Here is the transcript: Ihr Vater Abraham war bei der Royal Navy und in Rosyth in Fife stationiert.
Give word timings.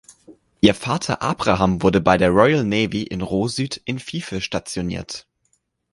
Ihr 0.61 0.73
Vater 0.73 1.21
Abraham 1.21 1.83
war 1.83 1.91
bei 1.91 2.17
der 2.17 2.31
Royal 2.31 2.63
Navy 2.63 3.03
und 3.03 3.11
in 3.11 3.21
Rosyth 3.21 3.79
in 3.85 3.99
Fife 3.99 4.41
stationiert. 4.41 5.27